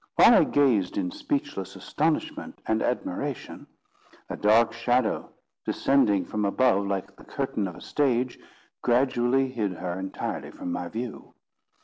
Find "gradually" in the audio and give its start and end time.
8.81-9.49